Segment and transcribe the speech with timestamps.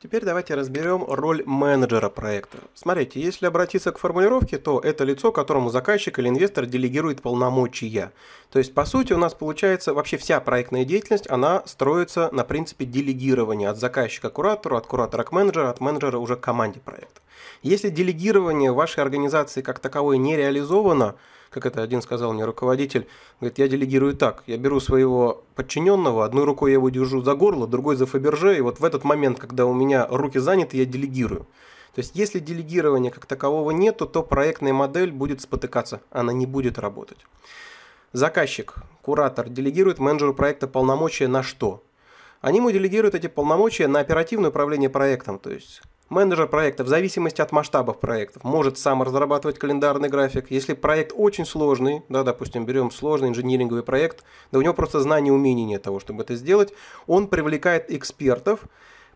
[0.00, 2.58] Теперь давайте разберем роль менеджера проекта.
[2.72, 8.12] Смотрите, если обратиться к формулировке, то это лицо, которому заказчик или инвестор делегирует полномочия.
[8.52, 12.84] То есть, по сути, у нас получается вообще вся проектная деятельность, она строится на принципе
[12.84, 17.20] делегирования от заказчика к куратору, от куратора к менеджеру, от менеджера уже к команде проекта.
[17.62, 21.16] Если делегирование вашей организации как таковое не реализовано,
[21.50, 23.06] как это один сказал мне руководитель,
[23.40, 27.66] говорит, я делегирую так, я беру своего подчиненного, одной рукой я его держу за горло,
[27.66, 31.46] другой за Фаберже, и вот в этот момент, когда у меня руки заняты, я делегирую.
[31.94, 36.78] То есть, если делегирования как такового нету, то проектная модель будет спотыкаться, она не будет
[36.78, 37.18] работать.
[38.12, 41.82] Заказчик, куратор делегирует менеджеру проекта полномочия на что?
[42.40, 47.42] Они ему делегируют эти полномочия на оперативное управление проектом, то есть Менеджер проекта в зависимости
[47.42, 50.50] от масштабов проектов может сам разрабатывать календарный график.
[50.50, 55.28] Если проект очень сложный, да, допустим, берем сложный инжиниринговый проект, да у него просто знания
[55.28, 56.72] и умений нет того, чтобы это сделать,
[57.06, 58.60] он привлекает экспертов,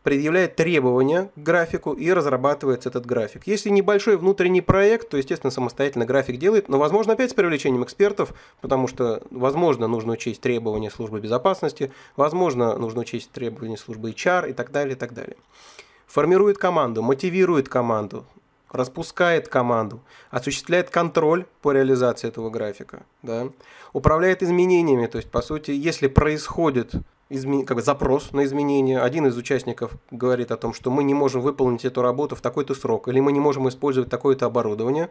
[0.02, 3.46] предъявляет требования к графику и разрабатывается этот график.
[3.46, 8.34] Если небольшой внутренний проект, то, естественно, самостоятельно график делает, но, возможно, опять с привлечением экспертов,
[8.60, 14.52] потому что, возможно, нужно учесть требования службы безопасности, возможно, нужно учесть требования службы HR и
[14.52, 15.38] так далее, и так далее
[16.12, 18.26] формирует команду, мотивирует команду,
[18.70, 23.48] распускает команду, осуществляет контроль по реализации этого графика, да,
[23.94, 26.92] управляет изменениями, то есть, по сути, если происходит
[27.66, 31.40] как бы запрос на изменения, один из участников говорит о том, что мы не можем
[31.40, 35.08] выполнить эту работу в такой-то срок, или мы не можем использовать такое-то оборудование,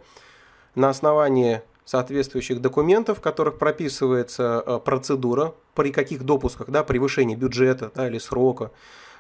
[0.75, 7.91] на основании соответствующих документов, в которых прописывается э, процедура, при каких допусках, да, превышении бюджета
[7.95, 8.69] да, или срока,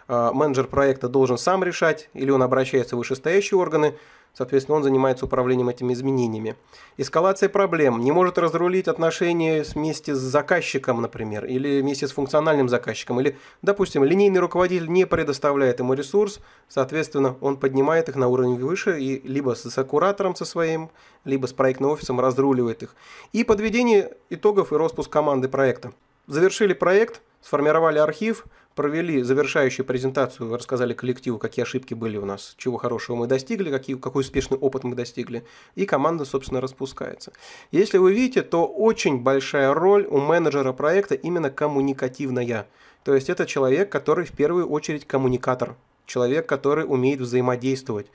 [0.07, 3.95] менеджер проекта должен сам решать, или он обращается в вышестоящие органы,
[4.33, 6.55] соответственно, он занимается управлением этими изменениями.
[6.97, 7.99] Эскалация проблем.
[7.99, 14.03] Не может разрулить отношения вместе с заказчиком, например, или вместе с функциональным заказчиком, или, допустим,
[14.03, 19.55] линейный руководитель не предоставляет ему ресурс, соответственно, он поднимает их на уровень выше и либо
[19.55, 20.89] с куратором со своим,
[21.25, 22.95] либо с проектным офисом разруливает их.
[23.33, 25.91] И подведение итогов и распуск команды проекта.
[26.27, 28.45] Завершили проект, сформировали архив–
[28.75, 33.95] провели завершающую презентацию, рассказали коллективу, какие ошибки были у нас, чего хорошего мы достигли, какие,
[33.97, 35.43] какой успешный опыт мы достигли,
[35.75, 37.33] и команда, собственно, распускается.
[37.71, 42.67] Если вы видите, то очень большая роль у менеджера проекта именно коммуникативная.
[43.03, 48.07] То есть это человек, который в первую очередь коммуникатор, человек, который умеет взаимодействовать.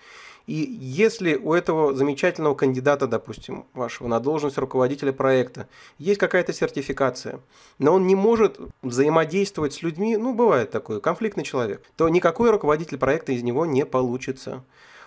[0.46, 5.68] И если у этого замечательного кандидата, допустим, вашего на должность руководителя проекта,
[5.98, 7.40] есть какая-то сертификация,
[7.78, 12.96] но он не может взаимодействовать с людьми, ну, бывает такое, конфликтный человек, то никакой руководитель
[12.96, 14.62] проекта из него не получится.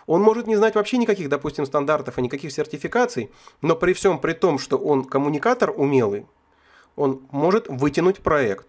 [0.07, 4.33] Он может не знать вообще никаких, допустим, стандартов и никаких сертификаций, но при всем при
[4.33, 6.25] том, что он коммуникатор умелый,
[6.97, 8.67] он может вытянуть проект.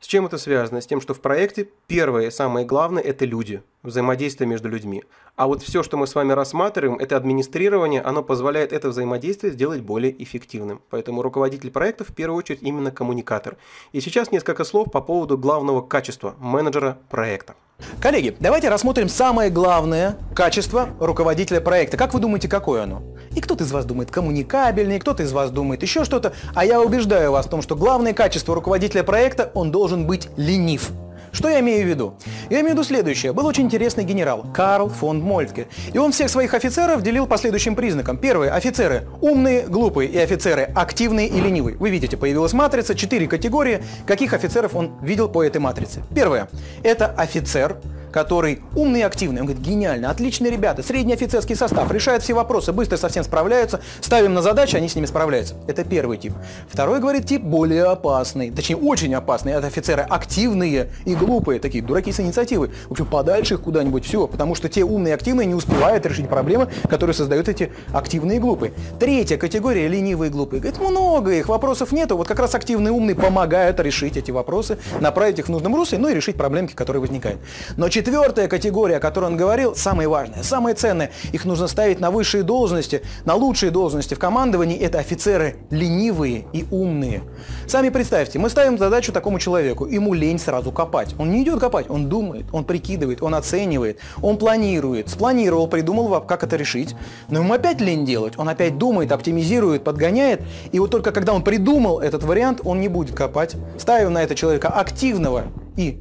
[0.00, 0.80] С чем это связано?
[0.80, 5.02] С тем, что в проекте первое и самое главное– это люди, взаимодействие между людьми.
[5.34, 9.80] А вот все, что мы с вами рассматриваем, это администрирование, оно позволяет это взаимодействие сделать
[9.80, 10.80] более эффективным.
[10.90, 13.56] Поэтому руководитель проекта в первую очередь именно коммуникатор.
[13.90, 17.56] И сейчас несколько слов по поводу главного качества менеджера проекта.
[18.00, 21.96] Коллеги, давайте рассмотрим самое главное качество руководителя проекта.
[21.96, 23.02] Как вы думаете, какое оно?
[23.34, 26.32] И кто-то из вас думает коммуникабельный, кто-то из вас думает еще что-то.
[26.54, 30.92] А я убеждаю вас в том, что главное качество руководителя проекта, он должен быть ленив.
[31.32, 32.14] Что я имею в виду?
[32.50, 33.32] Я имею в виду следующее.
[33.32, 35.68] Был очень интересный генерал Карл фон Мольтке.
[35.92, 38.16] И он всех своих офицеров делил по следующим признакам.
[38.16, 41.76] Первые офицеры умные, глупые, и офицеры активные и ленивые.
[41.76, 43.82] Вы видите, появилась матрица, четыре категории.
[44.06, 46.02] Каких офицеров он видел по этой матрице?
[46.14, 46.48] Первое.
[46.82, 47.76] Это офицер,
[48.12, 49.40] который умный и активный.
[49.40, 54.34] Он говорит, гениально, отличные ребята, средний офицерский состав, решают все вопросы, быстро совсем справляются, ставим
[54.34, 55.54] на задачи, они с ними справляются.
[55.66, 56.32] Это первый тип.
[56.68, 59.52] Второй, говорит, тип более опасный, точнее, очень опасный.
[59.52, 62.70] Это офицеры активные и глупые, такие дураки с инициативы.
[62.88, 66.28] В общем, подальше их куда-нибудь, все, потому что те умные и активные не успевают решить
[66.28, 68.72] проблемы, которые создают эти активные и глупые.
[68.98, 70.60] Третья категория– ленивые и глупые.
[70.60, 74.78] Говорит, много их, вопросов нету, вот как раз активные и умные помогают решить эти вопросы,
[75.00, 77.40] направить их в нужном русле, ну и решить проблемки, которые возникают.
[77.76, 81.10] Но четвертая категория, о которой он говорил, самая важная, самая ценная.
[81.32, 84.78] Их нужно ставить на высшие должности, на лучшие должности в командовании.
[84.78, 87.22] Это офицеры ленивые и умные.
[87.66, 91.16] Сами представьте, мы ставим задачу такому человеку, ему лень сразу копать.
[91.18, 95.08] Он не идет копать, он думает, он прикидывает, он оценивает, он планирует.
[95.08, 96.94] Спланировал, придумал, как это решить.
[97.28, 98.34] Но ему опять лень делать.
[98.38, 100.42] Он опять думает, оптимизирует, подгоняет.
[100.70, 103.56] И вот только когда он придумал этот вариант, он не будет копать.
[103.76, 105.46] Ставим на это человека активного
[105.76, 105.98] и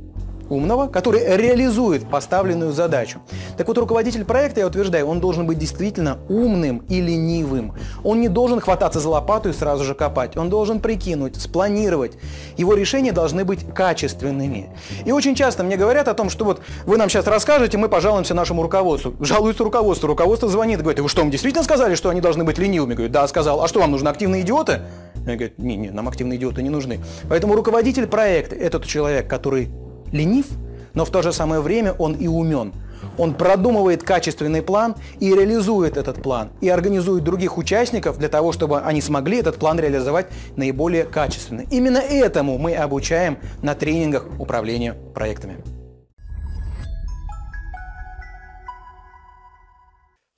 [0.50, 3.20] умного, который реализует поставленную задачу.
[3.58, 7.74] Так вот, руководитель проекта, я утверждаю, он должен быть действительно умным и ленивым.
[8.04, 10.38] Он не должен хвататься за лопату и сразу же копать.
[10.38, 12.14] Он должен прикинуть, спланировать.
[12.58, 14.70] Его решения должны быть качественными.
[15.06, 18.34] И очень часто мне говорят о том, что вот вы нам сейчас расскажете, мы пожалуемся
[18.34, 19.14] нашему руководству.
[19.20, 20.08] Жалуется руководство.
[20.08, 22.94] Руководство звонит, говорит, вы что, вам действительно сказали, что они должны быть ленивыми?
[22.94, 23.62] Говорит, да, сказал.
[23.64, 24.82] А что, вам нужны активные идиоты?
[25.26, 27.00] Они говорят, не, не, нам активные идиоты не нужны.
[27.28, 29.70] Поэтому руководитель проекта– это тот человек, который
[30.12, 30.48] ленив,
[30.94, 32.74] но в то же самое время он и умен.
[33.18, 38.80] Он продумывает качественный план и реализует этот план, и организует других участников для того, чтобы
[38.82, 41.62] они смогли этот план реализовать наиболее качественно.
[41.72, 45.58] Именно этому мы обучаем на тренингах управления проектами.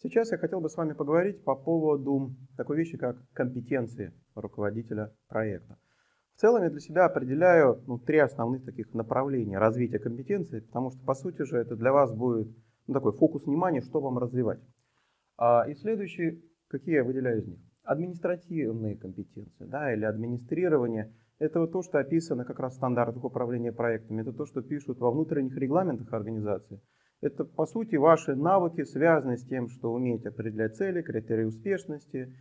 [0.01, 5.77] Сейчас я хотел бы с вами поговорить по поводу такой вещи, как компетенции руководителя проекта.
[6.39, 11.05] В целом я для себя определяю ну, три основных таких направления развития компетенций, потому что,
[11.05, 12.47] по сути же, это для вас будет
[12.87, 14.61] ну, такой фокус внимания, что вам развивать.
[15.37, 17.59] А, и следующие, какие я выделяю из них?
[17.83, 21.13] Административные компетенции да, или администрирование.
[21.39, 24.21] Это вот то, что описано как раз в стандартах управления проектами.
[24.21, 26.81] Это то, что пишут во внутренних регламентах организации.
[27.19, 32.33] Это, по сути, ваши навыки, связанные с тем, что умеете определять цели, критерии успешности,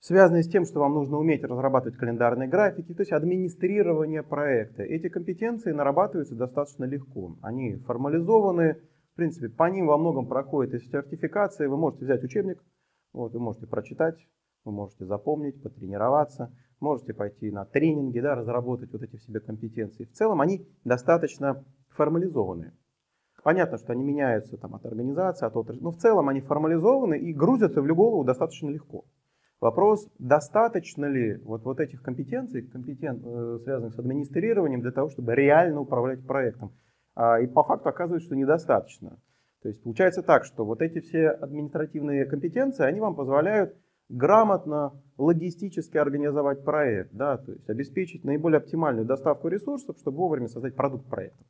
[0.00, 4.82] связанные с тем, что вам нужно уметь разрабатывать календарные графики, то есть администрирование проекта.
[4.82, 7.36] Эти компетенции нарабатываются достаточно легко.
[7.42, 8.80] Они формализованы,
[9.12, 11.68] в принципе, по ним во многом проходит и сертификация.
[11.68, 12.62] Вы можете взять учебник,
[13.12, 14.16] вот, вы можете прочитать,
[14.64, 20.04] вы можете запомнить, потренироваться, можете пойти на тренинги, да, разработать вот эти в себе компетенции.
[20.04, 22.72] В целом они достаточно формализованные.
[23.42, 27.32] Понятно, что они меняются там, от организации, от отрасли, но в целом они формализованы и
[27.32, 29.04] грузятся в голову достаточно легко.
[29.60, 35.34] Вопрос, достаточно ли вот, вот этих компетенций, компетен, э, связанных с администрированием, для того, чтобы
[35.34, 36.72] реально управлять проектом.
[37.16, 39.18] А, и по факту оказывается, что недостаточно.
[39.62, 43.74] То есть получается так, что вот эти все административные компетенции, они вам позволяют
[44.08, 50.76] грамотно, логистически организовать проект, да, то есть обеспечить наиболее оптимальную доставку ресурсов, чтобы вовремя создать
[50.76, 51.44] продукт проекта.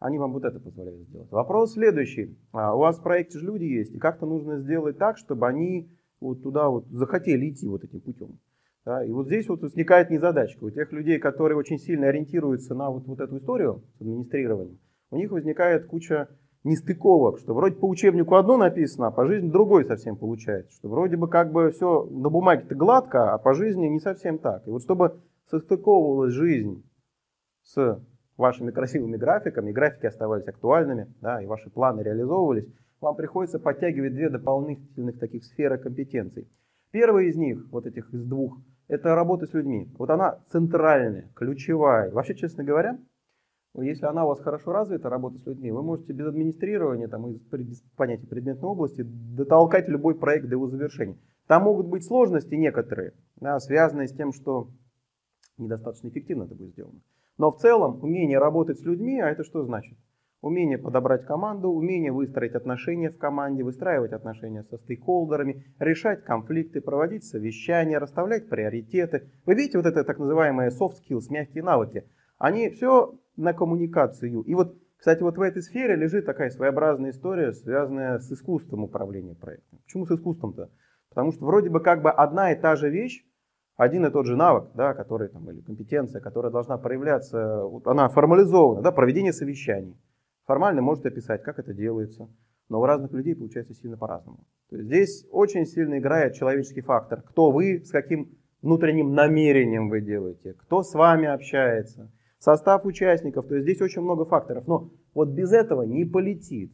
[0.00, 1.30] Они вам вот это позволяют сделать.
[1.30, 2.36] Вопрос следующий.
[2.52, 5.88] А, у вас в проекте же люди есть, и как-то нужно сделать так, чтобы они
[6.24, 8.38] вот туда вот захотели идти вот этим путем.
[8.84, 10.64] Да, и вот здесь вот возникает незадачка.
[10.64, 14.78] У тех людей, которые очень сильно ориентируются на вот, вот эту историю с администрированием,
[15.10, 16.28] у них возникает куча
[16.64, 20.72] нестыковок, что вроде по учебнику одно написано, а по жизни другой совсем получается.
[20.72, 24.66] Что вроде бы как бы все на бумаге-то гладко, а по жизни не совсем так.
[24.66, 26.84] И вот чтобы состыковывалась жизнь
[27.62, 28.02] с
[28.36, 32.66] вашими красивыми графиками, графики оставались актуальными, да, и ваши планы реализовывались,
[33.04, 36.48] вам приходится подтягивать две дополнительных таких сферы компетенций.
[36.90, 38.58] Первая из них, вот этих из двух,
[38.88, 39.88] это работа с людьми.
[39.98, 42.10] Вот она центральная, ключевая.
[42.10, 42.98] Вообще, честно говоря,
[43.74, 47.82] если она у вас хорошо развита, работа с людьми, вы можете без администрирования, там, без
[47.96, 51.18] понятия предметной области, дотолкать любой проект до его завершения.
[51.46, 54.68] Там могут быть сложности некоторые, да, связанные с тем, что
[55.58, 57.00] недостаточно эффективно это будет сделано.
[57.36, 59.98] Но в целом умение работать с людьми, а это что значит?
[60.44, 67.24] Умение подобрать команду, умение выстроить отношения в команде, выстраивать отношения со стейкхолдерами, решать конфликты, проводить
[67.24, 69.30] совещания, расставлять приоритеты.
[69.46, 72.04] Вы видите вот это так называемые soft skills, мягкие навыки?
[72.36, 74.42] Они все на коммуникацию.
[74.42, 79.34] И вот, кстати, вот в этой сфере лежит такая своеобразная история, связанная с искусством управления
[79.34, 79.78] проектом.
[79.86, 80.68] Почему с искусством-то?
[81.08, 83.24] Потому что вроде бы как бы одна и та же вещь,
[83.78, 88.10] один и тот же навык, да, который, там, или компетенция, которая должна проявляться, вот она
[88.10, 89.96] формализована, да, проведение совещаний.
[90.46, 92.28] Формально можете описать, как это делается,
[92.68, 94.46] но у разных людей получается сильно по-разному.
[94.70, 97.22] Здесь очень сильно играет человеческий фактор.
[97.22, 103.46] Кто вы, с каким внутренним намерением вы делаете, кто с вами общается, состав участников.
[103.46, 104.66] То есть здесь очень много факторов.
[104.66, 106.72] Но вот без этого не полетит.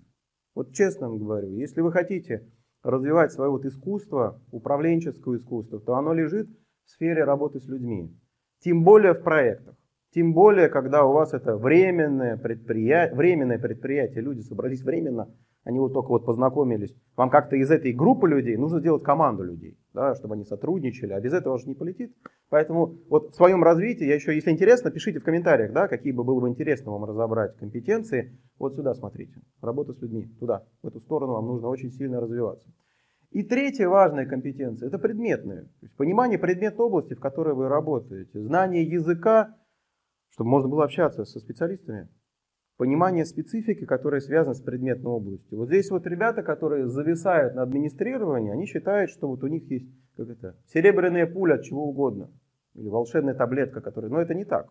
[0.54, 2.48] Вот честно вам говорю, если вы хотите
[2.82, 6.48] развивать свое вот искусство, управленческое искусство, то оно лежит
[6.84, 8.16] в сфере работы с людьми.
[8.60, 9.76] Тем более в проектах.
[10.12, 15.29] Тем более, когда у вас это временное предприятие, временное предприятие, люди собрались временно,
[15.62, 16.97] они вот только вот познакомились.
[17.17, 21.21] Вам как-то из этой группы людей нужно сделать команду людей, да, чтобы они сотрудничали, а
[21.21, 22.12] без этого же не полетит.
[22.49, 26.25] Поэтому вот в своем развитии, я еще, если интересно, пишите в комментариях, да, какие бы
[26.25, 28.37] было бы интересно вам разобрать компетенции.
[28.59, 32.69] Вот сюда смотрите, работа с людьми, туда, в эту сторону вам нужно очень сильно развиваться.
[33.31, 35.62] И третья важная компетенция– это предметная.
[35.62, 38.40] То есть понимание предметной области, в которой вы работаете.
[38.40, 39.55] Знание языка,
[40.30, 42.08] чтобы можно было общаться со специалистами.
[42.76, 45.58] Понимание специфики, которая связана с предметной областью.
[45.58, 49.90] Вот здесь вот ребята, которые зависают на администрировании, они считают, что вот у них есть
[50.16, 52.30] как это, серебряная пуля от чего угодно.
[52.75, 54.10] Или волшебная таблетка, которая...
[54.10, 54.68] Но это не так.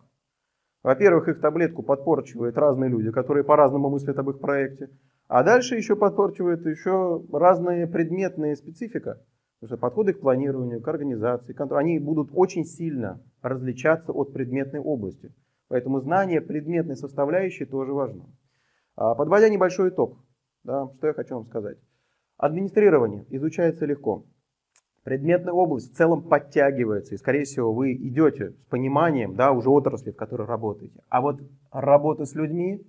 [0.82, 4.90] Во-первых, их таблетку подпорчивают разные люди, которые по-разному мыслят об их проекте.
[5.28, 9.20] А дальше еще подпорчивают еще разные предметные специфика.
[9.60, 14.80] Потому что подходы к планированию, к организации, к они будут очень сильно различаться от предметной
[14.80, 15.34] области.
[15.70, 18.24] Поэтому знание предметной составляющей тоже важно.
[18.96, 20.18] А, подводя небольшой итог,
[20.64, 21.78] да, что я хочу вам сказать.
[22.36, 24.26] Администрирование изучается легко.
[25.04, 30.10] Предметная область в целом подтягивается, и, скорее всего, вы идете с пониманием да, уже отрасли,
[30.10, 31.04] в которой работаете.
[31.08, 32.84] А вот работа с людьми,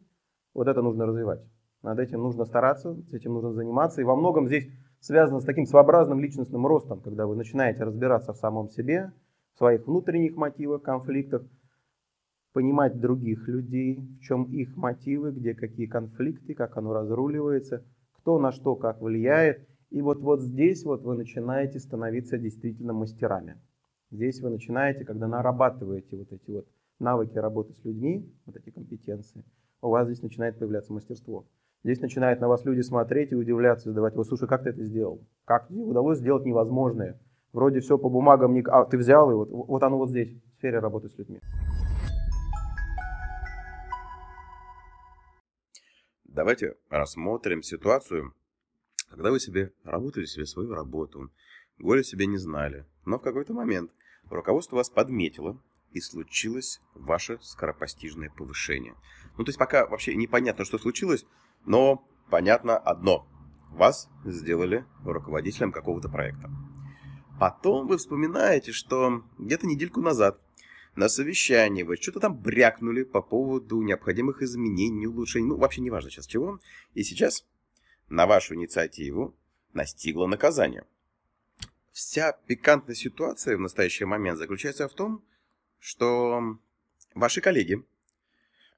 [0.56, 1.42] вот это нужно развивать.
[1.84, 4.02] Над этим нужно стараться, с этим нужно заниматься.
[4.02, 4.68] И во многом здесь
[5.00, 9.12] связано с таким своеобразным личностным ростом, когда вы начинаете разбираться в самом себе,
[9.54, 11.44] в своих внутренних мотивах, конфликтах,
[12.54, 18.52] понимать других людей, в чем их мотивы, где какие конфликты, как оно разруливается, кто на
[18.52, 19.68] что как влияет.
[19.90, 23.58] И вот, вот здесь вот вы начинаете становиться действительно мастерами.
[24.10, 26.68] Здесь вы начинаете, когда нарабатываете вот эти вот
[27.00, 29.44] навыки работы с людьми, вот эти компетенции,
[29.82, 31.46] у вас здесь начинает появляться мастерство.
[31.84, 35.26] Здесь начинают на вас люди смотреть и удивляться, задавать, вот слушай, как ты это сделал?
[35.46, 37.20] Как тебе удалось сделать невозможное?
[37.54, 40.80] Вроде все по бумагам, а ты взял, и вот, вот оно вот здесь, в сфере
[40.80, 41.40] работы с людьми.
[46.34, 48.34] Давайте рассмотрим ситуацию,
[49.10, 51.30] когда вы себе работали себе свою работу,
[51.78, 53.92] горе себе не знали, но в какой-то момент
[54.30, 55.62] руководство вас подметило,
[55.92, 58.96] и случилось ваше скоропостижное повышение.
[59.38, 61.26] Ну, то есть пока вообще непонятно, что случилось,
[61.66, 63.28] но понятно одно.
[63.70, 66.50] Вас сделали руководителем какого-то проекта.
[67.42, 70.40] Потом вы вспоминаете, что где-то недельку назад
[70.96, 76.10] на совещании вы что-то там брякнули по поводу необходимых изменений, улучшений, ну, вообще не важно
[76.10, 76.60] сейчас чего.
[76.94, 77.46] И сейчас
[78.10, 79.36] на вашу инициативу
[79.74, 80.86] настигло наказание.
[81.92, 85.24] Вся пикантная ситуация в настоящий момент заключается в том,
[85.80, 86.58] что
[87.14, 87.84] ваши коллеги,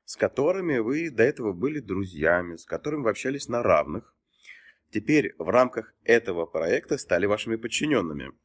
[0.06, 4.16] с которыми вы до этого были друзьями, с которыми вы общались на равных,
[4.92, 8.32] теперь в рамках этого проекта стали вашими подчиненными–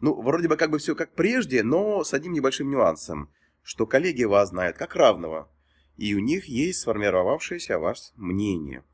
[0.00, 3.30] ну, вроде бы как бы все как прежде, но с одним небольшим нюансом,
[3.62, 5.50] что коллеги вас знают как равного,
[5.96, 8.84] и у них есть сформировавшееся вас мнение.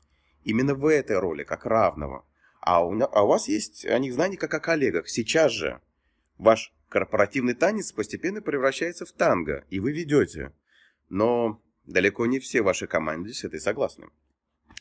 [0.43, 2.25] Именно в этой роли, как равного.
[2.61, 5.09] А у, а у вас есть о них знания как о коллегах.
[5.09, 5.81] Сейчас же
[6.37, 10.53] ваш корпоративный танец постепенно превращается в танго, и вы ведете.
[11.09, 14.07] Но далеко не все ваши команды с этой согласны.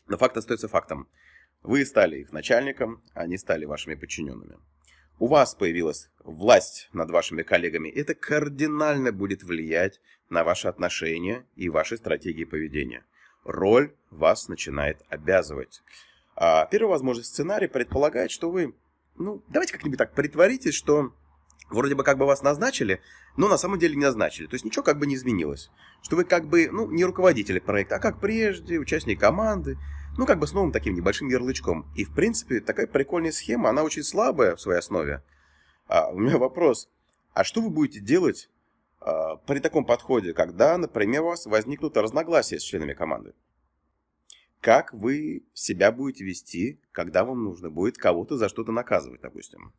[0.07, 1.09] Но факт остается фактом.
[1.63, 4.59] Вы стали их начальником, они стали вашими подчиненными
[5.21, 10.01] у вас появилась власть над вашими коллегами, это кардинально будет влиять
[10.31, 13.05] на ваши отношения и ваши стратегии поведения.
[13.45, 15.83] Роль вас начинает обязывать.
[16.37, 18.75] А первый возможный сценарий предполагает, что вы,
[19.17, 21.13] ну, давайте как-нибудь так притворитесь, что
[21.69, 23.03] вроде бы как бы вас назначили,
[23.37, 24.47] но на самом деле не назначили.
[24.47, 25.71] То есть ничего как бы не изменилось.
[26.03, 29.77] Что вы как бы, ну, не руководитель проекта, а как прежде, участник команды,
[30.19, 31.87] ну, как бы с новым таким небольшим ярлычком.
[31.97, 35.23] И, в принципе, такая прикольная схема, она очень слабая в своей основе.
[35.87, 36.89] А у меня вопрос,
[37.33, 38.51] а что вы будете делать
[39.01, 43.35] а, при таком подходе, когда, например, у вас возникнут разногласия с членами команды?
[44.61, 49.73] Как вы себя будете вести, когда вам нужно будет кого-то за что-то наказывать, допустим?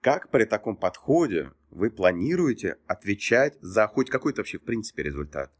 [0.00, 5.52] Как при таком подходе вы планируете отвечать за хоть какой-то вообще в принципе результат?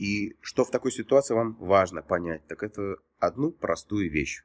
[0.00, 4.42] И что в такой ситуации вам важно понять, так это одну простую вещь.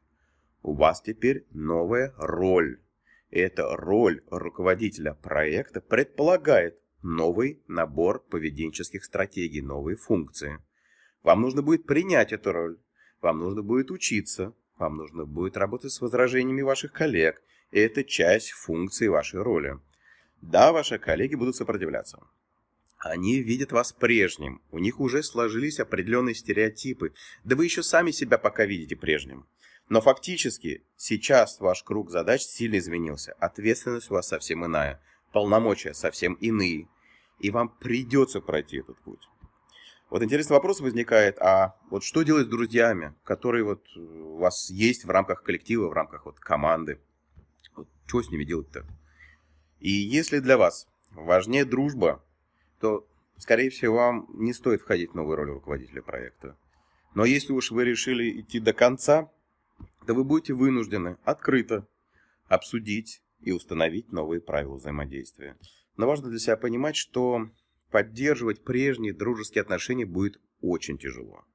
[0.62, 2.82] У вас теперь новая роль.
[3.30, 10.60] И эта роль руководителя проекта предполагает новый набор поведенческих стратегий, новые функции.
[11.24, 12.78] Вам нужно будет принять эту роль,
[13.22, 17.42] вам нужно будет учиться, вам нужно будет работать с возражениями ваших коллег.
[17.72, 19.80] И это часть функции вашей роли.
[20.42, 22.20] Да, ваши коллеги будут сопротивляться.
[22.98, 28.38] Они видят вас прежним, у них уже сложились определенные стереотипы, да вы еще сами себя
[28.38, 29.46] пока видите прежним.
[29.90, 36.34] Но фактически сейчас ваш круг задач сильно изменился, ответственность у вас совсем иная, полномочия совсем
[36.36, 36.88] иные,
[37.40, 39.28] и вам придется пройти этот путь.
[40.10, 45.04] Вот интересный вопрос возникает, а вот что делать с друзьями, которые вот у вас есть
[45.04, 47.00] в рамках коллектива, в рамках вот команды?
[47.76, 48.86] Вот что с ними делать-то?
[49.80, 52.24] И если для вас важнее дружба,
[52.80, 56.58] то, скорее всего, вам не стоит входить в новую роль руководителя проекта.
[57.14, 59.32] Но если уж вы решили идти до конца,
[60.06, 61.88] то вы будете вынуждены открыто
[62.48, 65.58] обсудить и установить новые правила взаимодействия.
[65.98, 67.50] Но важно для себя понимать, что
[67.92, 71.46] поддерживать прежние дружеские отношения будет очень тяжело.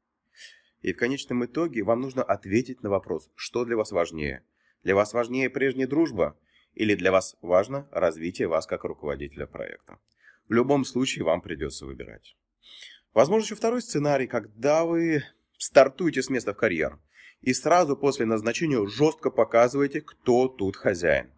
[0.80, 4.42] И в конечном итоге вам нужно ответить на вопрос, что для вас важнее.
[4.82, 6.38] Для вас важнее прежняя дружба
[6.74, 9.98] или для вас важно развитие вас как руководителя проекта.
[10.48, 12.36] В любом случае вам придется выбирать.
[13.14, 15.24] Возможно, еще второй сценарий, когда вы
[15.58, 16.98] стартуете с места в карьер
[17.40, 21.30] и сразу после назначения жестко показываете, кто тут хозяин.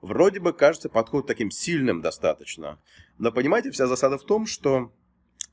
[0.00, 2.80] Вроде бы кажется подход таким сильным достаточно,
[3.18, 4.92] но понимаете, вся засада в том, что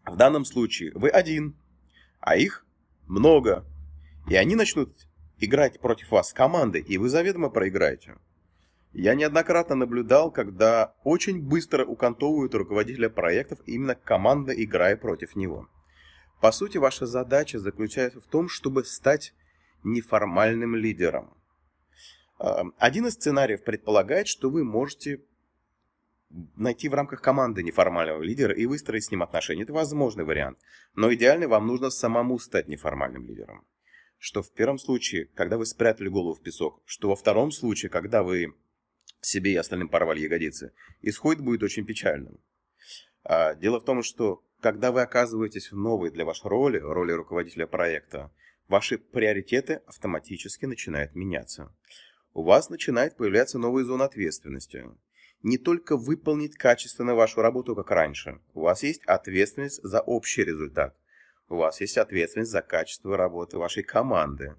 [0.06, 1.56] в данном случае вы один,
[2.20, 2.66] а их
[3.08, 3.66] много,
[4.30, 4.94] и они начнут
[5.40, 8.18] играть против вас команды, и вы заведомо проиграете.
[8.94, 15.68] Я неоднократно наблюдал, когда очень быстро укантовывают руководителя проектов именно команда, играя против него.
[16.40, 19.34] По сути, ваша задача заключается в том, чтобы стать
[19.84, 21.34] неформальным лидером.
[22.38, 25.22] А, один из сценариев предполагает, что вы можете
[26.56, 29.64] найти в рамках команды неформального лидера и выстроить с ним отношения.
[29.64, 30.60] Это возможный вариант.
[30.94, 33.66] Но идеально вам нужно самому стать неформальным лидером.
[34.20, 38.22] Что в первом случае, когда вы спрятали голову в песок, что во втором случае, когда
[38.22, 38.54] вы
[39.26, 42.40] себе и остальным порвали ягодицы, исход будет очень печальным.
[43.24, 47.68] А, дело в том, что когда вы оказываетесь в новой для вашей роли, роли руководителя
[47.68, 48.32] проекта,
[48.68, 51.76] ваши приоритеты автоматически начинают меняться.
[52.34, 54.86] У вас начинает появляться новая зона ответственности.
[55.44, 58.40] Не только выполнить качественно вашу работу, как раньше.
[58.54, 60.96] У вас есть ответственность за общий результат.
[61.50, 64.56] У вас есть ответственность за качество работы вашей команды.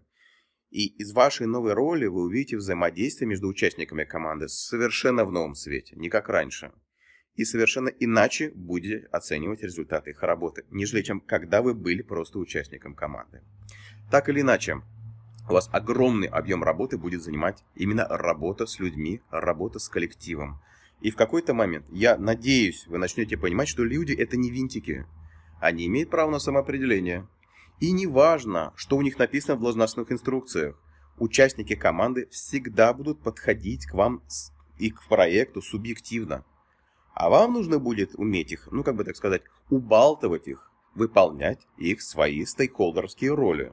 [0.75, 5.95] И из вашей новой роли вы увидите взаимодействие между участниками команды совершенно в новом свете,
[5.95, 6.73] не как раньше.
[7.37, 12.97] И совершенно иначе будете оценивать результаты их работы, нежели чем когда вы были просто участником
[12.97, 13.41] команды.
[14.11, 14.83] Так или иначе,
[15.49, 20.61] у вас огромный объем работы будет занимать именно работа с людьми, работа с коллективом.
[21.01, 25.07] И в какой-то момент, я надеюсь, вы начнете понимать, что люди это не винтики.
[25.61, 27.29] Они имеют право на самоопределение,
[27.81, 30.81] и не важно, что у них написано в должностных инструкциях.
[31.19, 34.23] Участники команды всегда будут подходить к вам
[34.79, 36.45] и к проекту субъективно.
[37.15, 42.03] А вам нужно будет уметь их, ну как бы так сказать, убалтывать их, выполнять их
[42.03, 43.73] свои стейкхолдерские роли.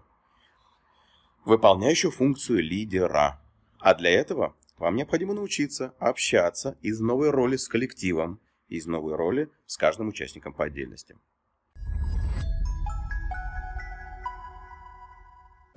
[1.43, 3.41] Выполняющую функцию лидера.
[3.79, 9.50] А для этого вам необходимо научиться общаться из новой роли с коллективом, из новой роли
[9.65, 11.17] с каждым участником по отдельности.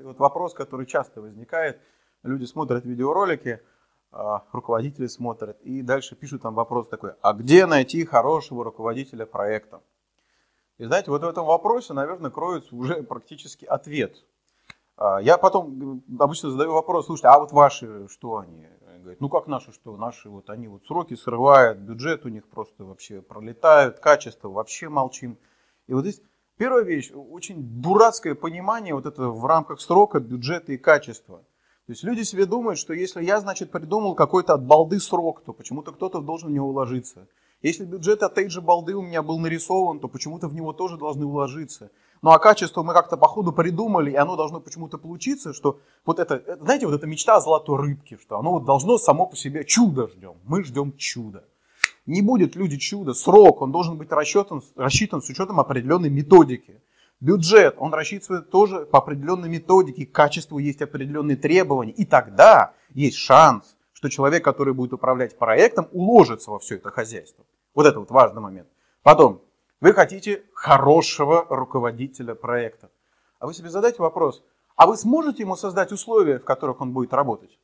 [0.05, 1.81] И вот вопрос, который часто возникает,
[2.23, 3.63] люди смотрят видеоролики,
[4.13, 9.81] а, руководители смотрят, и дальше пишут там вопрос такой, а где найти хорошего руководителя проекта?
[10.77, 14.15] И знаете, вот в этом вопросе, наверное, кроется уже практически ответ.
[14.99, 18.69] А, я потом обычно задаю вопрос, слушайте, а вот ваши, что они?
[18.99, 19.97] Говорят, ну как наши, что?
[19.97, 25.39] Наши вот, они вот сроки срывают, бюджет у них просто вообще пролетают, качество вообще молчим.
[25.87, 26.21] И вот здесь
[26.57, 31.39] Первая вещь, очень дурацкое понимание вот это в рамках срока, бюджета и качества.
[31.87, 35.53] То есть люди себе думают, что если я, значит, придумал какой-то от балды срок, то
[35.53, 37.27] почему-то кто-то должен в него уложиться.
[37.61, 40.97] Если бюджет от этой же балды у меня был нарисован, то почему-то в него тоже
[40.97, 41.91] должны уложиться.
[42.23, 46.21] Ну а качество мы как-то по ходу придумали, и оно должно почему-то получиться, что вот
[46.21, 49.65] это, знаете, вот эта мечта о золотой рыбке, что оно вот должно само по себе
[49.65, 50.37] чудо ждем.
[50.45, 51.45] Мы ждем чуда.
[52.07, 53.15] Не будет люди чуда.
[53.15, 56.83] Срок, он должен быть рассчитан, рассчитан с учетом определенной методики.
[57.21, 61.93] Бюджет, он рассчитывает тоже по определенной методике, к качеству есть определенные требования.
[61.93, 67.47] И тогда есть шанс, что человек, который будет управлять проектом, уложится во все это хозяйство.
[67.75, 68.69] Вот это вот важный момент.
[69.03, 69.41] Потом,
[69.81, 72.91] вы хотите хорошего руководителя проекта.
[73.39, 74.43] А вы себе задайте вопрос,
[74.77, 77.59] а вы сможете ему создать условия, в которых он будет работать?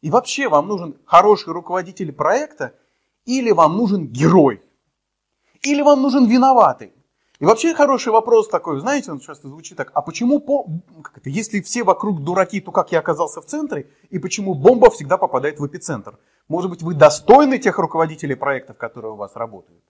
[0.00, 2.74] И вообще вам нужен хороший руководитель проекта
[3.24, 4.62] или вам нужен герой?
[5.62, 6.92] Или вам нужен виноватый?
[7.40, 10.66] И вообще хороший вопрос такой, знаете, он часто звучит так, а почему, по,
[11.02, 14.90] как это, если все вокруг дураки, то как я оказался в центре, и почему бомба
[14.90, 16.18] всегда попадает в эпицентр?
[16.48, 19.82] Может быть, вы достойны тех руководителей проектов, которые у вас работают?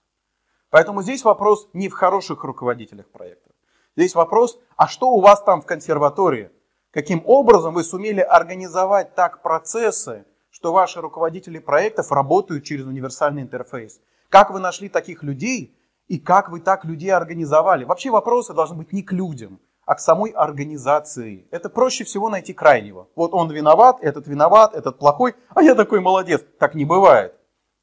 [0.69, 3.51] Поэтому здесь вопрос не в хороших руководителях проектов.
[3.97, 6.51] Здесь вопрос, а что у вас там в консерватории?
[6.91, 10.25] Каким образом вы сумели организовать так процессы,
[10.61, 13.99] что ваши руководители проектов работают через универсальный интерфейс.
[14.29, 15.75] Как вы нашли таких людей
[16.07, 17.83] и как вы так людей организовали?
[17.83, 21.47] Вообще вопросы должны быть не к людям, а к самой организации.
[21.49, 23.07] Это проще всего найти крайнего.
[23.15, 26.43] Вот он виноват, этот виноват, этот плохой, а я такой молодец.
[26.59, 27.33] Так не бывает.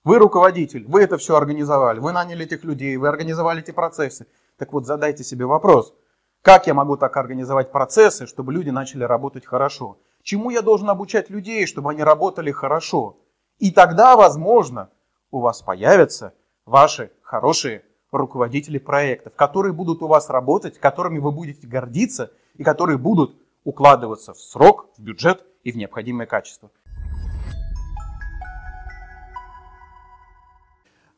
[0.04, 4.28] Вы руководитель, вы это все организовали, вы наняли этих людей, вы организовали эти процессы.
[4.56, 5.94] Так вот, задайте себе вопрос,
[6.42, 9.98] как я могу так организовать процессы, чтобы люди начали работать хорошо?
[10.28, 13.16] Чему я должен обучать людей, чтобы они работали хорошо?
[13.58, 14.90] И тогда, возможно,
[15.30, 16.34] у вас появятся
[16.66, 22.98] ваши хорошие руководители проектов, которые будут у вас работать, которыми вы будете гордиться и которые
[22.98, 26.70] будут укладываться в срок, в бюджет и в необходимое качество.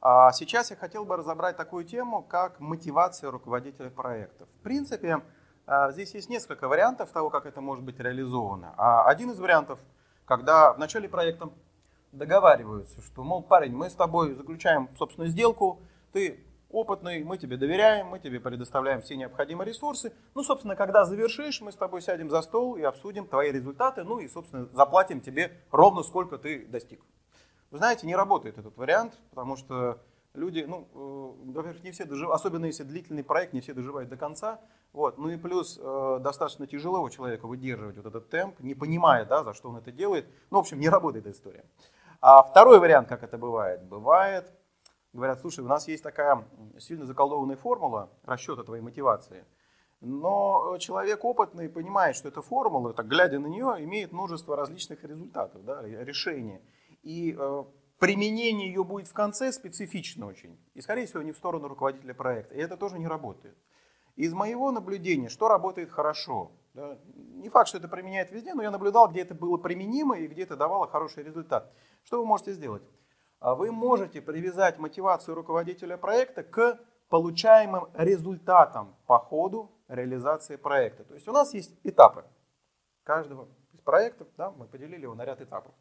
[0.01, 4.49] А сейчас я хотел бы разобрать такую тему, как мотивация руководителя проектов.
[4.61, 5.21] В принципе,
[5.91, 8.75] здесь есть несколько вариантов того, как это может быть реализовано.
[8.77, 9.79] А один из вариантов,
[10.25, 11.51] когда в начале проекта
[12.13, 15.81] договариваются, что, мол, парень, мы с тобой заключаем собственную сделку,
[16.13, 20.13] ты опытный, мы тебе доверяем, мы тебе предоставляем все необходимые ресурсы.
[20.35, 24.19] Ну, собственно, когда завершишь, мы с тобой сядем за стол и обсудим твои результаты, ну
[24.19, 27.01] и, собственно, заплатим тебе ровно сколько ты достиг.
[27.71, 30.01] Вы знаете, не работает этот вариант, потому что
[30.35, 34.17] люди, ну, э, во-первых, не все доживают, особенно если длительный проект, не все доживают до
[34.17, 34.61] конца.
[34.93, 35.19] Вот.
[35.19, 39.45] Ну и плюс э, достаточно тяжело у человека выдерживать вот этот темп, не понимая, да,
[39.45, 40.27] за что он это делает.
[40.51, 41.65] Ну, в общем, не работает эта история.
[42.21, 44.53] А второй вариант, как это бывает, бывает,
[45.13, 46.45] говорят, слушай, у нас есть такая
[46.79, 49.47] сильно заколдованная формула расчета твоей мотивации,
[50.01, 55.65] но человек опытный понимает, что эта формула, так глядя на нее, имеет множество различных результатов,
[55.65, 56.61] да, решений
[57.03, 57.65] и э,
[58.01, 60.59] применение ее будет в конце специфично очень.
[60.75, 62.55] И, скорее всего, не в сторону руководителя проекта.
[62.55, 63.57] И это тоже не работает.
[64.17, 66.51] Из моего наблюдения, что работает хорошо.
[66.75, 70.27] Да, не факт, что это применяет везде, но я наблюдал, где это было применимо и
[70.27, 71.73] где это давало хороший результат.
[72.03, 72.83] Что вы можете сделать?
[73.39, 81.05] А вы можете привязать мотивацию руководителя проекта к получаемым результатам по ходу реализации проекта.
[81.05, 82.25] То есть у нас есть этапы
[83.03, 85.75] каждого из проектов, да, мы поделили его на ряд этапов.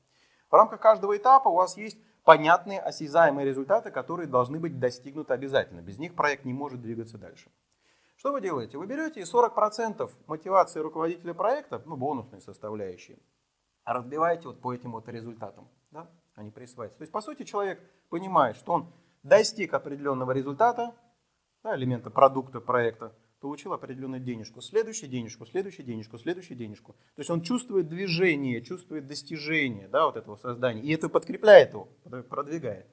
[0.50, 5.82] В рамках каждого этапа у вас есть понятные, осязаемые результаты, которые должны быть достигнуты обязательно.
[5.82, 7.52] Без них проект не может двигаться дальше.
[8.18, 8.78] Что вы делаете?
[8.78, 13.18] Вы берете 40% мотивации руководителя проекта, ну, бонусные составляющие,
[13.86, 15.70] разбиваете вот по этим вот результатам.
[15.92, 16.10] Да?
[16.36, 16.98] Они присваиваются.
[16.98, 20.94] То есть, по сути, человек понимает, что он достиг определенного результата,
[21.64, 26.94] да, элемента продукта проекта, получил определенную денежку, следующую денежку, следующую денежку, следующую денежку.
[27.16, 31.88] То есть он чувствует движение, чувствует достижение да, вот этого создания, и это подкрепляет его,
[32.30, 32.88] продвигает.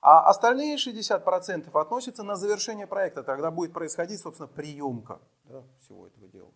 [0.00, 6.28] А остальные 60% относятся на завершение проекта, тогда будет происходить, собственно, приемка да, всего этого
[6.28, 6.52] дела.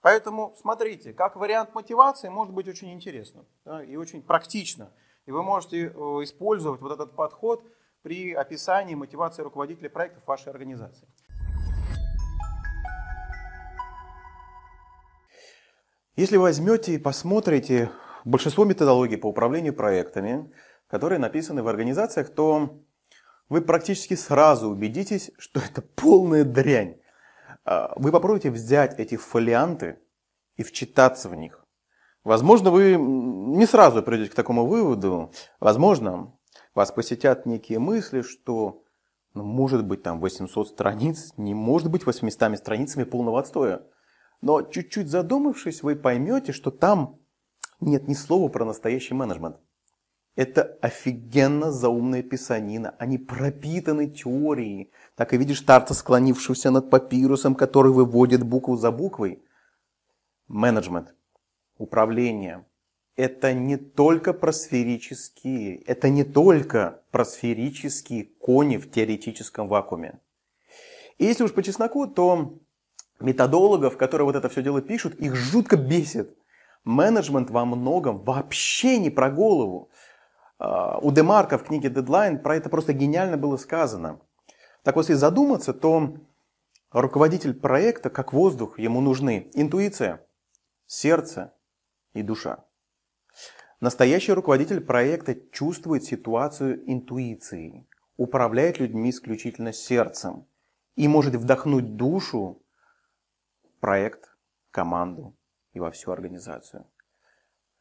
[0.00, 4.90] Поэтому смотрите, как вариант мотивации может быть очень интересно да, и очень практично.
[5.26, 5.90] И вы можете э,
[6.22, 7.62] использовать вот этот подход
[8.00, 11.06] при описании мотивации руководителя проектов вашей организации.
[16.18, 17.92] Если возьмете и посмотрите
[18.24, 20.52] большинство методологий по управлению проектами,
[20.88, 22.82] которые написаны в организациях, то
[23.48, 26.96] вы практически сразу убедитесь, что это полная дрянь.
[27.64, 30.00] А, вы попробуйте взять эти фолианты
[30.56, 31.64] и вчитаться в них.
[32.24, 35.30] Возможно, вы не сразу придете к такому выводу.
[35.60, 36.36] Возможно,
[36.74, 38.82] вас посетят некие мысли, что
[39.34, 43.82] ну, может быть там 800 страниц, не может быть 800 страницами полного отстоя.
[44.40, 47.18] Но чуть-чуть задумавшись, вы поймете, что там
[47.80, 49.56] нет ни слова про настоящий менеджмент.
[50.36, 52.94] Это офигенно заумная писанина.
[52.98, 54.92] Они пропитаны теорией.
[55.16, 59.42] Так и видишь старца, склонившегося над папирусом, который выводит букву за буквой.
[60.46, 61.12] Менеджмент,
[61.76, 62.64] управление.
[63.16, 70.20] Это не только про сферические, это не только про сферические кони в теоретическом вакууме.
[71.18, 72.60] И если уж по чесноку, то
[73.20, 76.36] методологов, которые вот это все дело пишут, их жутко бесит.
[76.84, 79.90] Менеджмент во многом вообще не про голову.
[80.58, 84.20] А, у Демарка в книге Deadline про это просто гениально было сказано.
[84.82, 86.14] Так вот, если задуматься, то
[86.90, 90.24] руководитель проекта, как воздух, ему нужны интуиция,
[90.86, 91.52] сердце
[92.14, 92.64] и душа.
[93.80, 100.46] Настоящий руководитель проекта чувствует ситуацию интуицией, управляет людьми исключительно сердцем
[100.96, 102.62] и может вдохнуть душу
[103.80, 104.36] проект,
[104.70, 105.36] команду
[105.72, 106.86] и во всю организацию.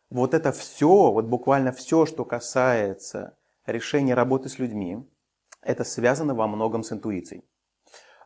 [0.09, 5.05] Вот это все, вот буквально все, что касается решения работы с людьми,
[5.61, 7.43] это связано во многом с интуицией.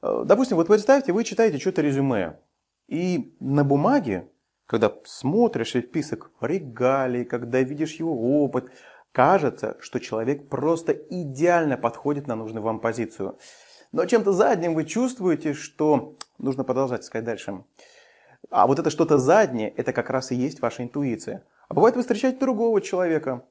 [0.01, 2.39] Э, допустим, вот представьте, вы читаете что-то резюме,
[2.87, 4.29] и на бумаге,
[4.67, 8.69] когда смотришь список регалий, когда видишь его опыт,
[9.11, 13.37] кажется, что человек просто идеально подходит на нужную вам позицию.
[13.91, 17.63] Но чем-то задним вы чувствуете, что нужно продолжать искать дальше.
[18.49, 21.45] А вот это что-то заднее, это как раз и есть ваша интуиция.
[21.67, 23.45] А бывает, вы встречаете другого человека,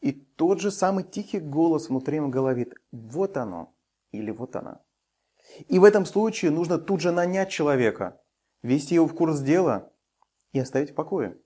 [0.00, 3.74] и тот же самый тихий голос внутри вам говорит, вот оно
[4.12, 4.80] или вот она.
[5.68, 8.20] И в этом случае нужно тут же нанять человека,
[8.62, 9.90] ввести его в курс дела
[10.52, 11.36] и оставить в покое.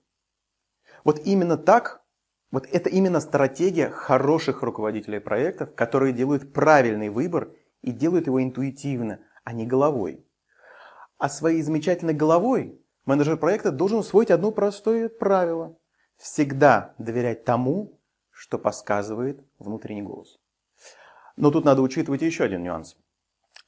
[1.03, 2.03] Вот именно так,
[2.51, 7.51] вот это именно стратегия хороших руководителей проектов, которые делают правильный выбор
[7.85, 10.25] и делают его интуитивно, а не головой.
[11.17, 15.77] А своей замечательной головой менеджер проекта должен усвоить одно простое правило.
[16.17, 17.99] Всегда доверять тому,
[18.31, 20.39] что подсказывает внутренний голос.
[21.37, 22.97] Но тут надо учитывать еще один нюанс.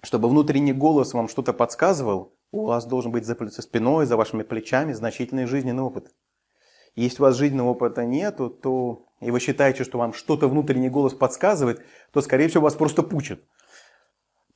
[0.02, 4.94] Чтобы внутренний голос вам что-то подсказывал, у вас должен быть за спиной, за вашими плечами
[4.94, 6.12] значительный жизненный опыт.
[6.96, 11.14] Если у вас жизненного опыта нету, то и вы считаете, что вам что-то внутренний голос
[11.14, 13.44] подсказывает, то, скорее всего, вас просто пучит.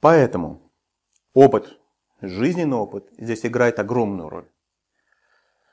[0.02, 0.72] Поэтому
[1.36, 1.80] опыт,
[2.22, 4.50] жизненный опыт здесь играет огромную роль.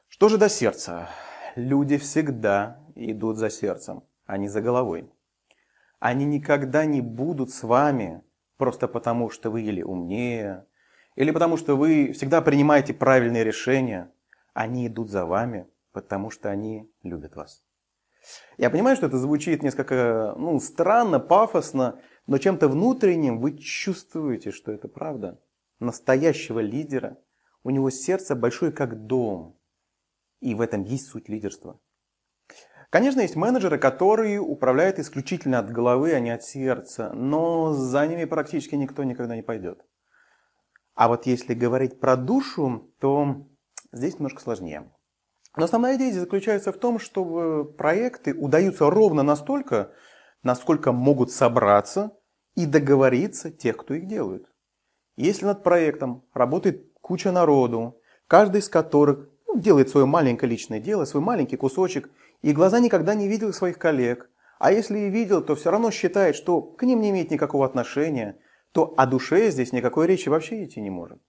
[0.09, 1.09] Что же до сердца?
[1.57, 5.11] Люди всегда идут за сердцем, а не за головой.
[5.99, 8.23] Они никогда не будут с вами
[8.59, 10.67] просто потому, что вы или умнее,
[11.17, 14.13] или потому что вы всегда принимаете правильные решения.
[14.53, 17.65] Они идут за вами, потому что они любят вас.
[18.59, 24.71] Я понимаю, что это звучит несколько ну, странно, пафосно, но чем-то внутренним вы чувствуете, что
[24.71, 25.41] это правда.
[25.81, 27.17] Настоящего лидера,
[27.65, 29.59] у него сердце большое как дом.
[30.41, 31.81] И в этом есть суть лидерства.
[32.91, 38.27] Конечно, есть менеджеры, которые управляют исключительно от головы, а не от сердца, но за ними
[38.27, 39.87] практически никто никогда не пойдет.
[40.95, 43.47] А вот если говорить про душу, то
[43.91, 44.93] здесь немножко сложнее.
[45.57, 49.93] Но основная идея заключается в том, что проекты удаются ровно настолько,
[50.43, 52.18] насколько могут собраться
[52.59, 54.51] и договориться тех, кто их делает.
[55.17, 61.05] Если над проектом работает куча народу, каждый из которых ну, делает свое маленькое личное дело,
[61.05, 62.11] свой маленький кусочек,
[62.43, 66.35] и глаза никогда не видел своих коллег, а если и видел, то все равно считает,
[66.35, 68.37] что к ним не имеет никакого отношения,
[68.73, 71.21] то о душе здесь никакой речи вообще идти не может.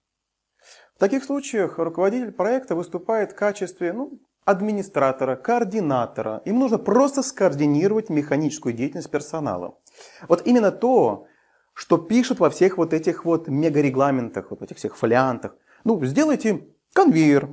[0.96, 6.42] В таких случаях руководитель проекта выступает в качестве ну, администратора, координатора.
[6.44, 9.78] Им нужно просто скоординировать механическую деятельность персонала.
[10.28, 11.26] Вот именно то,
[11.74, 15.56] что пишут во всех вот этих вот мегарегламентах, вот этих всех фолиантах.
[15.84, 17.48] Ну, сделайте конвейер.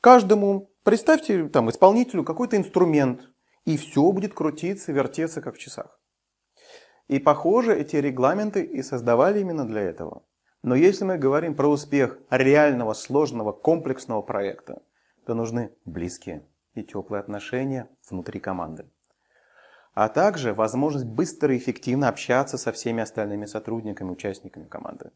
[0.00, 3.22] Каждому представьте там исполнителю какой-то инструмент,
[3.64, 5.98] и все будет крутиться, вертеться, как в часах.
[7.08, 10.24] И похоже, эти регламенты и создавали именно для этого.
[10.62, 14.82] Но если мы говорим про успех реального, сложного, комплексного проекта,
[15.26, 18.90] то нужны близкие и теплые отношения внутри команды.
[19.92, 25.10] А также возможность быстро и эффективно общаться со всеми остальными сотрудниками, участниками команды.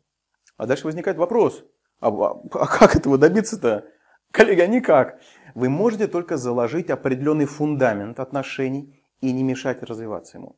[0.56, 1.64] А дальше возникает вопрос,
[2.00, 3.86] а, а, а как этого добиться-то?
[4.30, 5.20] Коллега, никак.
[5.54, 10.56] Вы можете только заложить определенный фундамент отношений и не мешать развиваться ему.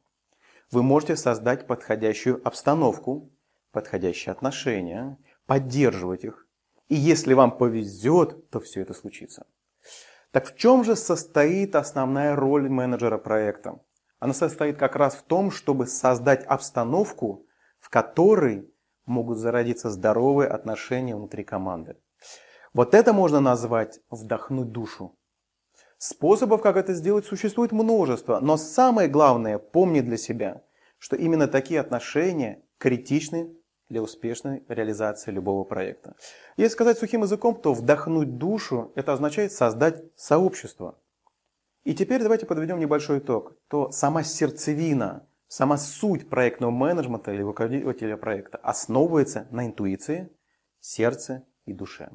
[0.71, 3.31] Вы можете создать подходящую обстановку,
[3.71, 6.47] подходящие отношения, поддерживать их.
[6.89, 9.47] И если вам повезет, то все это случится.
[10.31, 13.81] Так в чем же состоит основная роль менеджера проекта?
[14.19, 17.47] Она состоит как раз в том, чтобы создать обстановку,
[17.79, 18.71] в которой
[19.05, 21.97] могут зародиться здоровые отношения внутри команды.
[22.73, 25.17] Вот это можно назвать вдохнуть душу.
[25.99, 30.63] Способов, как это сделать, существует множество, но самое главное, помни для себя,
[30.99, 33.55] что именно такие отношения критичны
[33.89, 36.17] для успешной реализации любого проекта.
[36.57, 40.99] Если сказать сухим языком, то вдохнуть душу– это означает создать сообщество.
[41.87, 43.53] И теперь давайте подведем небольшой итог.
[43.69, 50.29] То сама сердцевина, сама суть проектного менеджмента или руководителя проекта основывается на интуиции,
[50.81, 52.11] сердце и душе.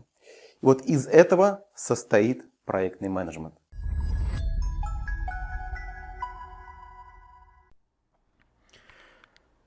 [0.61, 3.55] Вот из этого состоит проектный менеджмент.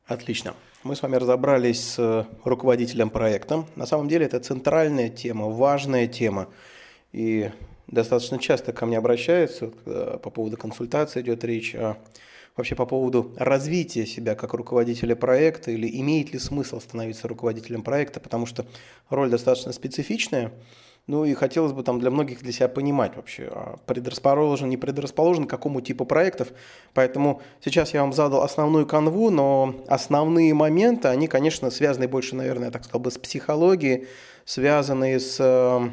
[0.05, 0.53] Отлично.
[0.83, 3.65] Мы с вами разобрались с руководителем проекта.
[3.75, 6.51] На самом деле это центральная тема, важная тема.
[7.13, 7.51] И
[7.87, 11.97] достаточно часто ко мне обращаются по поводу консультации идет речь, а
[12.57, 18.21] вообще по поводу развития себя как руководителя проекта или имеет ли смысл становиться руководителем проекта,
[18.21, 18.65] потому что
[19.11, 20.53] роль достаточно специфичная.
[21.07, 25.47] Ну и хотелось бы там для многих для себя понимать вообще, а предрасположен, не предрасположен
[25.47, 26.49] к какому типу проектов.
[26.95, 32.71] Поэтому сейчас я вам задал основную канву, но основные моменты, они, конечно, связаны больше, наверное,
[32.71, 34.07] так сказал бы, с психологией,
[34.47, 35.91] связанные с э,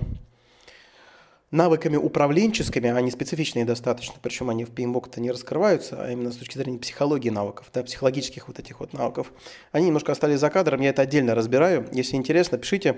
[1.52, 6.58] навыками управленческими, они специфичные достаточно, причем они в PMBOK-то не раскрываются, а именно с точки
[6.58, 9.32] зрения психологии навыков, да, психологических вот этих вот навыков.
[9.72, 11.88] Они немножко остались за кадром, я это отдельно разбираю.
[11.92, 12.98] Если интересно, пишите.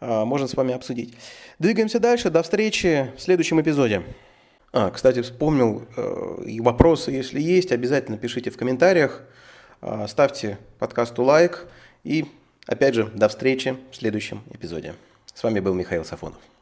[0.00, 1.14] А, можно с вами обсудить.
[1.58, 2.30] Двигаемся дальше.
[2.30, 4.02] До встречи в следующем эпизоде.
[4.72, 9.22] А, кстати, вспомнил, э, и вопросы, если есть, обязательно пишите в комментариях,
[9.80, 11.66] а, ставьте подкасту лайк
[12.04, 12.26] и,
[12.66, 14.94] опять же, до встречи в следующем эпизоде.
[15.32, 16.55] С вами был Михаил Сафонов.